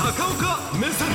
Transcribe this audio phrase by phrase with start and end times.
[0.00, 1.08] 高岡目線。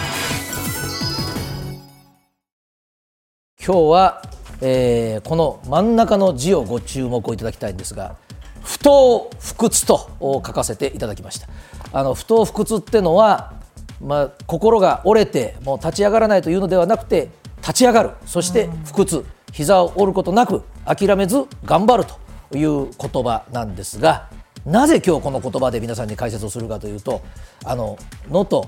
[3.66, 4.22] 今日は、
[4.62, 8.16] えーこの真ん中の字をご注目いただきたいんですが
[8.62, 11.48] 不当不屈と書かせていただきました。
[11.94, 13.54] あの不当不屈ってのは、
[14.00, 17.30] まあ、心が折れてもう立ち上がらないというのではなくて
[17.62, 18.12] 立ち上がる。
[18.28, 19.26] そして不屈。
[19.52, 24.30] 膝を折ることなく諦めず頑張るという言葉なんですが
[24.66, 27.22] なぜ今日この言葉で皆さんに解説をするかというと
[27.64, 27.98] あの
[28.30, 28.68] 能登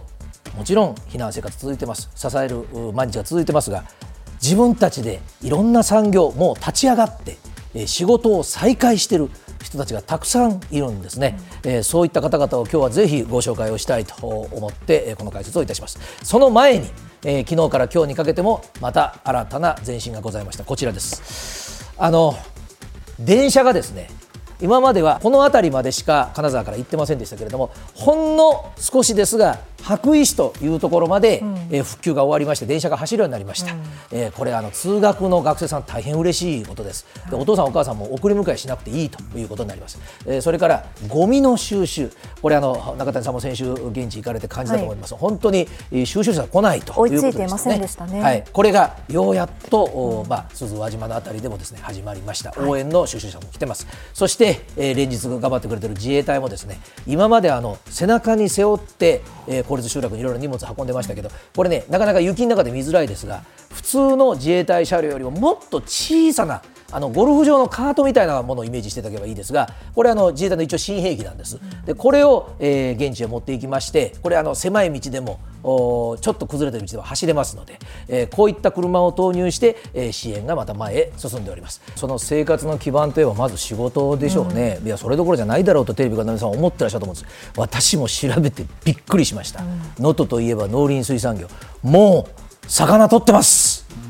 [0.56, 2.10] もちろん避難生活続いてます。
[2.16, 3.84] 支える毎日が続いてますが
[4.42, 7.38] 自分たちでいろんな産業もう立ち上がって
[7.88, 9.30] 仕事を再開している
[9.64, 16.00] 人たちがたくさんいるんですね、えーそういった方々を今日はぜひご紹介をしたいと思ってこの解説をいたします。
[16.24, 16.88] その前に、
[17.24, 20.64] えー昨日から今日にかけてもまた新たな前進がございました。
[20.64, 21.92] こちらです。
[21.98, 22.36] あの
[23.20, 24.10] 電車がですね
[24.62, 31.42] 今まではこの辺りまでしか金沢から行ってませんでしたけれどもほんの少しですが白衣市というところまで、
[31.72, 33.74] えー復旧が終わりまして電車が走るようになりました、
[34.12, 37.06] えーこれあの通学の学生さん大変嬉しいことです。
[37.30, 42.12] でお父さんお母さんも送り迎えしなくていいということになります、えーそれからゴミの収集。
[42.42, 48.22] これあの中谷さんも先週現地行かれて感じたと思います、本当にえー収集車が来ないということで追いついていませんでしたね。
[48.22, 53.88] はい、これがようやっと、おまあ、鈴輪島のあたりでもですね始まりました、応援の収集車も来てます。
[54.14, 71.60] そして、えー連日頑張ってくれてる自衛隊もですね今まであの背中に背負って、えー、立集落にいろいろ荷物運んでましたけどこれねなかなか雪の中で見づらいですが普通の自衛隊車両よりももっと小さなあのゴルフ場のカートみたいなものをイメージしていただければいいですがこれあの自衛隊の一応新兵器なんです。
[71.86, 81.82] でこれを、えー現地へ持っていきましてこれあの狭い道でもおーちょっと崩れてる道では走れますので、えーこういった車を投入して、えー支援がまた前へ進んでおります。
[81.96, 87.52] その生活の基盤といえばまず仕事でしょうね、いやそれどころじゃないだろうとテレビから皆さん思ってらっしゃると思うんです。
[87.58, 89.62] 私も調べてびっくりしました。
[90.00, 91.48] 能登、といえば農林水産業。
[91.84, 93.67] もう魚取ってます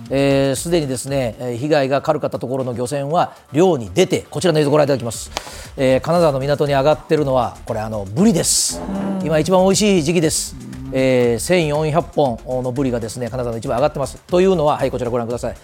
[0.09, 5.31] えーすでにですねえー被害が軽かったところの漁船は漁に出てこちらの映像をご覧いただきます、
[5.77, 8.81] えー金沢の港に上がってるのはこれあのブリです。
[9.23, 10.55] 今一番美味しい時期です、
[10.93, 14.17] えー1400本のブリがですね金沢の一番上がってます。
[14.27, 15.55] というのははいこちらご覧ください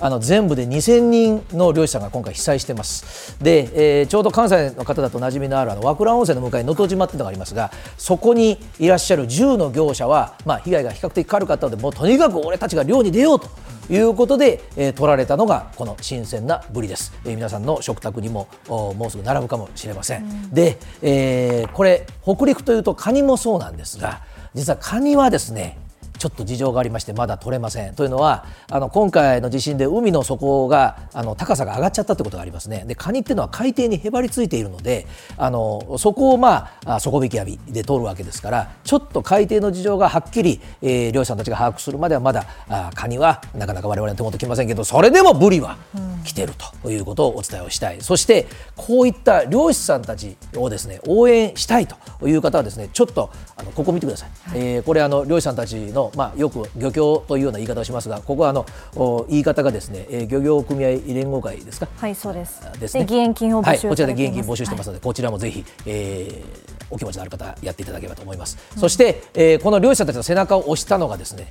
[0.00, 3.36] あの全部で2000人の漁師さんが今回被災してます。
[3.42, 13.48] で、えーちょうど関西の方だと馴染みのあるあの和倉温泉の向かいに能登島っていうのがありますがそこにいらっしゃる10の業者は、まあ、被害が比較的軽かったのでもうとにかく俺たちが漁に出ようと
[13.90, 24.22] いうことで、えー取られたのがこの新鮮なブリです、えー皆さんの食卓にもおもうすぐ並ぶかもしれません、で、えーこれ北陸というとカニもそうなんですが
[24.54, 25.78] 実はカニはですね
[26.18, 32.84] ちょっと事情がありましてまだ取れませんというのはあの今回の地震で海の底があの高さが上がっちゃったということがありますね。
[32.86, 35.06] でカニっていうのは海底にへばりついているので
[35.36, 45.76] あのそこをまああ底引き網で取るわけですからちょっと海底の事情がはっきり、えー漁師さんたちが把握するまではまだあカニはなかなか我々の手元来ませんけどそれでもブリは
[46.24, 46.52] 来てる
[46.82, 48.46] ということをお伝えをしたい、そして
[48.76, 51.96] こういった漁師さんたちをですね応援したいと
[52.28, 61.88] いう方はですねちょっとあのここ見てください、えーこれあの漁師さんたちの、まあ、よく漁協というような言い方をしますがここはあのお言い方がですね、えー漁業組合連合会ですか？
[61.96, 62.60] はい、そうです。
[62.78, 63.02] ですね。
[63.02, 68.56] 義援金を募集はい、こちらで義援金募集してますので、こちらもぜひ、えーお気持ちのある方やっていただければと思います。
[68.76, 71.48] そして、えーこの漁師さんたちの背中を押したのがですね、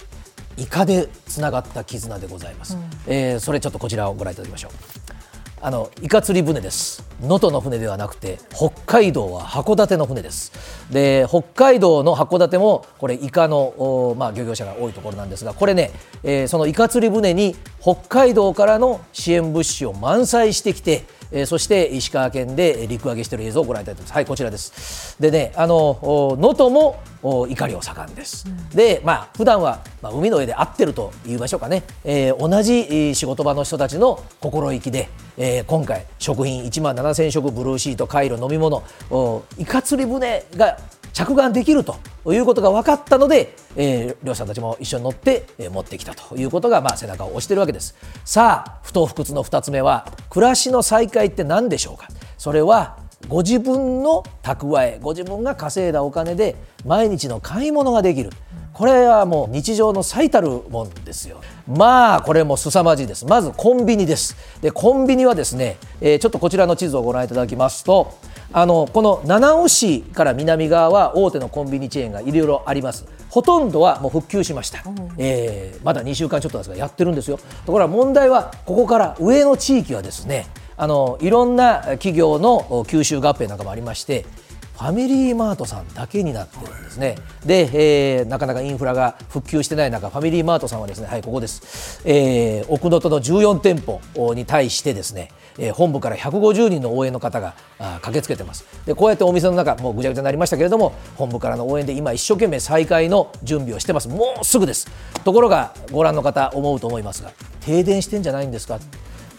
[0.57, 2.77] イカでつながった絆でございます。
[3.07, 4.71] えーそれちょっとこちらをご覧いただきましょう。
[5.67, 10.53] あのイカ釣り船です能登の船ではなくて北海道は函館の船です
[10.89, 13.57] で北海道の函館もこれイカの、
[14.11, 15.91] おまあ、漁業者が多いところなんですがこれね、
[16.23, 24.13] えーそのイカ釣り船に北海道からの支援物資を満載してきてえーそして石川県で陸揚げしている映像をご覧いただいてます。
[24.13, 25.19] はい、こちらです。
[25.19, 25.99] でね、あの
[26.39, 28.45] 能登もおイカ漁盛んです。
[28.73, 31.83] で、まあ普段はまあ海の上で会ってると言いましょうかね。
[32.05, 40.77] えー同じ仕事場の人たちの心意気で、えー今回食品1万7000食ブルーシート、カイロ、飲み物、おイカ釣り船が
[41.11, 52.07] 着岸できるということが分かったので、えー漁師さんたちも一緒に乗って、えー持ってきたということが、まあ、背中を押してるわけですさあ不当不屈の2つ目は暮らしの再開って何でしょうか
[52.37, 52.97] それは
[53.27, 58.29] ご自分の蓄えご自分が稼いだお金で毎日の買い物ができる。
[58.73, 61.41] これはもう日常の最たるもんですよ。
[61.67, 63.25] まあこれも凄まじいです。
[63.25, 64.37] まずコンビニです。
[64.61, 68.13] でコンビニはですね、えーちょっとこちらの地図をご覧いただきますと
[68.53, 73.05] あのこの七尾市から南側は大手のコンビニチェーンがいろいろあります。
[73.29, 74.83] ほとんどはもう復旧しました、
[75.17, 77.37] えーまだ2週間ちょっとですがやってるんですよ。
[77.65, 80.45] ところが問題はここから上の地域はですね
[80.77, 84.25] あのいろんな企業の吸収合併なんかもありまして
[84.75, 87.15] ファミリーマートさんだけになってるんですね。
[87.43, 87.67] で、
[88.19, 91.99] えー、なかなかインフラが復旧してない中、ファミリーマートさんはですね、はい、ここです。
[92.05, 93.99] えー、奥能登の14店舗
[94.35, 98.65] に対してですね、え、本部から150人の応援の方が駆けつけてます。
[98.85, 104.07] で、こうやってお店の中、もうぐちゃぐちゃになりましたけれども、本部からの応援で今一生懸命再開の準備をしてます。
[104.07, 104.87] もうすぐです。
[105.23, 107.31] ところが、ご覧の方思うと思いますが、
[107.61, 108.77] 停電してんじゃないんですか？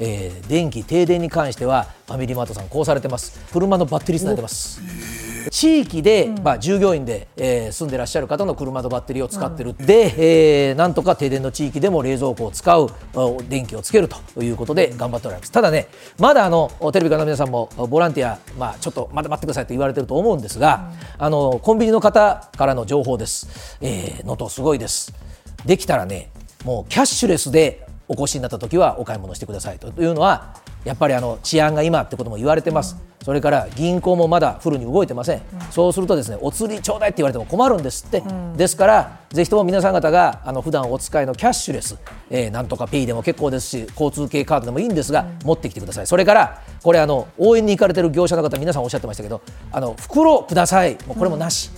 [0.01, 3.39] えー、電気停電に関してはファミリーマートさんこうされてます。
[3.53, 4.81] 車のバッテリーつないでます。
[5.51, 12.91] 地域で、うん、まあ、従業員で、えー、住んでらっしゃる方の車のバッテリーを使ってる、うん、で、えー、なんとか停電の地域でも冷蔵庫を使う
[13.49, 15.53] 電気をつけるということで頑張っておられます。
[15.53, 23.79] ただねまだあのテレビからの皆さんもボランティア、まあ、ちょっとまだ待ってくださいと言われてると思うんですが、うん、あのコンビニの方からの情報です。
[23.81, 23.89] 能
[24.33, 25.15] 登、えー、すごいです。
[25.65, 26.31] できたらね
[26.65, 29.89] もうキャッシュレスでお越しになった時はお買い物してくださいと。
[29.89, 41.99] いうのはやっぱりあの治安が今ってことも言われてます、うん、それから銀行もまだフルに動いてません、うん、そうするとですねお釣りちょうだいって言われても困るんですって、うん、ですからぜひとも皆さん方があの普段お使いのキャッシュレス、
[42.31, 46.07] えー、なんとか P でも結構ですし交通系カードでもいいんですが、持ってきてください。
[46.07, 50.97] それからこれあの応援に行かれてる業者の方皆さんおっしゃってましたけどあの袋ください。
[51.07, 51.71] もうこれもなし、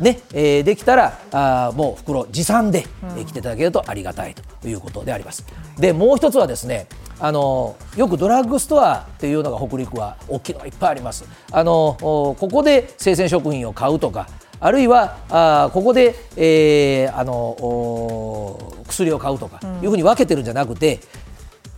[0.00, 2.86] ねえー、できたらあもう袋持参で、
[3.16, 5.46] えー、来ていただけるとありがたいということであります。
[5.78, 6.88] でもう一つはですね
[7.18, 11.24] あのよくドラッグストアっていうのが北陸は大きいのがいっぱいあります。
[11.50, 14.28] あのここで生鮮食品を買うとか
[14.60, 21.00] あるいはあここで、えー、あの薬を買うとかいうふうに分けてるんじゃなくて、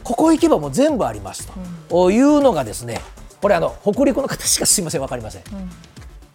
[0.02, 1.48] ここ行けばもう全部あります
[1.88, 3.00] と、いうのがですね
[3.40, 5.42] これあの北陸の方しかすみません分かりません。
[5.42, 5.70] うん。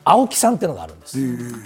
[0.05, 1.17] 青木さんっていうのがあるんです、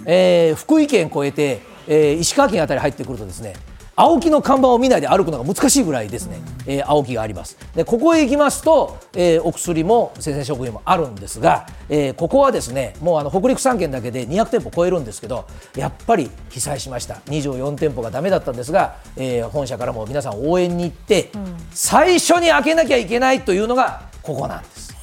[0.06, 3.56] えー、福井県越えて、えー、石川県あたり入ってくるとですね
[4.00, 7.58] 青木の看板を見ないで歩くのが難しいぐらいですね、えー、青木があります。
[7.76, 17.16] でここへ行きますと、えー、お薬も生鮮食品もあるんですが、えー、ここはですねもうあの北陸3県だけで200店舗超えるんですけどやっぱり被災しました。
[17.26, 24.94] 24店舗がだめだったんですが、えー、本社からも皆さん応援に行って、うん、最初に開けなきゃいけないというのがここなんです、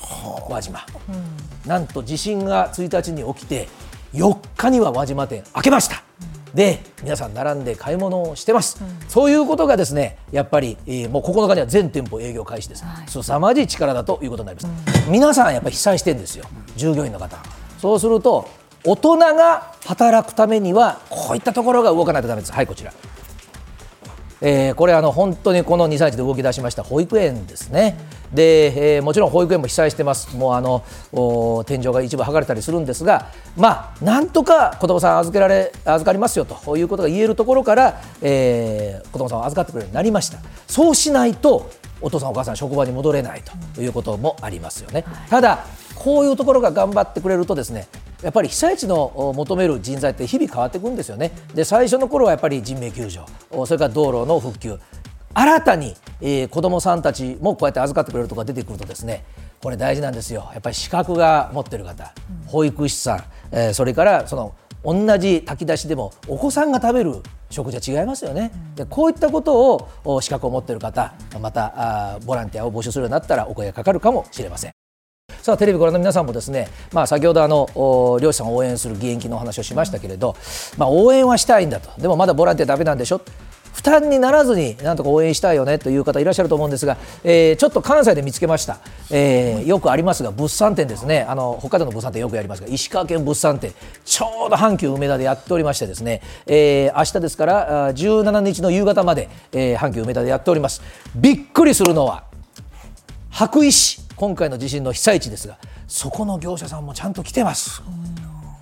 [0.49, 0.87] 輪島。
[1.09, 1.13] う
[1.67, 1.69] ん。
[1.69, 3.69] なんと地震が1日に起きて
[4.13, 6.05] 4日には輪島店開けました。
[6.55, 16.45] で皆さん並んで買い物をしてます、うん、そういうことがですねやっぱり、えー、もう9日には全店舗営業開始です、はい、凄まじい力だということになります、うん、皆さんやっぱり被災してるんですよ。
[16.77, 17.39] 従業員の方。
[17.79, 18.49] そうすると
[18.85, 22.53] 大人が働くためにはこういったところが動かないとだめです。
[22.53, 22.93] はいこちら
[24.47, 27.99] えー、これあの本当にこの2、3日で動き出しました保育園ですね、
[28.31, 30.85] で、えー、もちろん保育園も被災してます、もうあの
[31.65, 40.39] 天井が一部剥がれたりするんですが、まあ、なんとか子どもさん預けられ預かりますよということが言えるところから、えー、子どもさんを預かってくれるようになりました。
[40.67, 41.71] そうしないと
[42.03, 43.43] お父さんお母さん職場に戻れない
[43.75, 45.05] ということもありますよね。
[45.31, 45.65] ただ
[45.97, 47.89] こういうところが頑張ってくれるとですね
[48.23, 51.33] やっぱり被災地の求める人材って日々変わっていくんですよね。
[51.55, 53.25] で最初の頃はやっぱり人命救助
[53.67, 54.79] それから道路の復旧
[55.35, 59.25] 新たに、えー、子どもさんたちもこうやって預かってくれるとか出てくるとですね
[59.61, 62.13] これ大事なんですよやっぱり資格が持ってる方、
[62.47, 64.55] 保育士さん、えー、それからその
[64.85, 74.74] 同じ炊き出しでもお子さんが食べる食事は違いますよね、でこういったことを資格を持っている方またあボランティアを募集するようになったらお声がかかるかもしれません。
[75.45, 77.69] さあテレビご覧の皆さんもですね、まあ、先ほどあの
[78.19, 80.37] 漁師さんを応援する義援金のお話をしましたけれど、
[80.79, 82.01] まあ、応援はしたいんだと。
[82.01, 83.21] でもまだボランティアだめなんでしょ？
[83.75, 88.79] 負担にならずになんとか応援したいよねという方いらっしゃると思うんですが、えー、ちょっと関西で見つけました、
[89.11, 91.27] えー、よくありますが物産展ですね。
[91.29, 93.75] あの北海道の物産展よくやりますが石川県物産展
[94.07, 100.81] ちょうど阪急梅田でやっておりましてですね、えー、明日ですから17日の夕方まで、えー、阪急梅田でやっております。
[101.15, 102.25] びっくりするのは
[103.29, 107.83] 白衣市今回の地震の被災地ですがそこの業者さんもちゃんと来てます。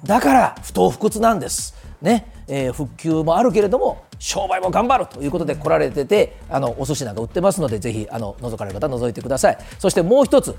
[0.04, 1.74] だから不当不屈なんです。
[2.00, 9.58] ね、えー、復旧もあるけれども商売も頑張るということで来られててあのお寿司なんか売ってますのでぜひあの覗かれる方覗いてください。
[9.78, 10.56] そしてもう一つ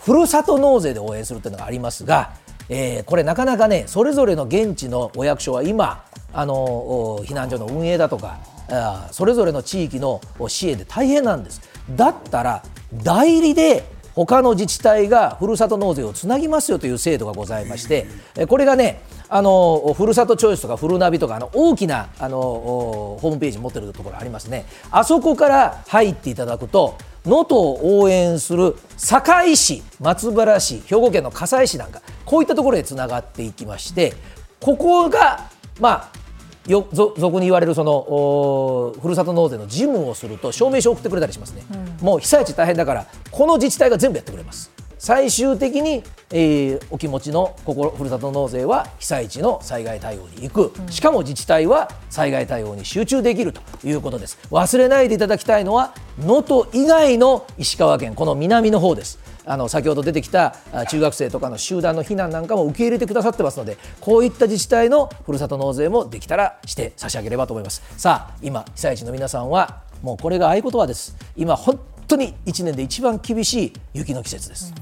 [0.00, 2.34] ふるさと納税で応援するというのがありますが、
[2.68, 8.38] えー、これなかなかねそれぞれの現地のお役所は今あの避難所の運営だとか
[8.68, 11.62] あそれぞれの地域の支援で大変なんです。
[11.90, 12.62] だったら
[12.92, 18.06] 代理で他の自治体がふるさと納税をつなぎますよという制度がございまして
[18.48, 24.66] これがねあのふるさとチョイスとかふるナビとかあの大きなあのホームページ持ってるところありますね。
[24.90, 34.14] あそこから入っていただくと能登を応援する堺市松原市兵庫県の加西市なんかこういったところへつながっていきまして
[34.60, 36.23] ここがまあ
[36.66, 41.62] よ俗に言われるそのふるさと納税の事務をすると証明書を送ってくれたりしますね、
[42.00, 44.72] うん、もう被災地大変だからこの自治体が全部やってくれます。
[44.96, 54.38] 最終的に、えー、お気持ちの心ふるさと納税は被災地の災害対応に行く、しかも自治体は災害対応に集中できるということです。
[54.50, 60.56] 忘れないでいただきたいのは能登以外の石川県この南の方ですあの先ほど出てきた
[60.88, 67.82] 中学生とかの集団の避難なんかも受け入れてくださってますのでこういった自治体のふるさと納税もできたらして差し上げればと思います。
[67.96, 71.16] さあ今被災地の皆さんはもうこれが合言葉です。
[71.36, 74.74] 今本当に1年で一番厳しい雪の季節です、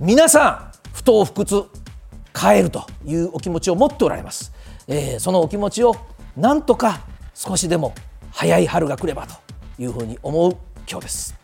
[0.00, 1.64] うん、皆さん不当不屈
[2.38, 4.52] 変えるというお気持ちを持っておられます、
[4.86, 5.96] えー、そのお気持ちを
[6.36, 7.00] なんとか
[7.34, 7.94] 少しでも
[8.30, 9.34] 早い春が来ればと
[9.78, 10.56] いうふうに思う
[10.88, 11.39] 今日です。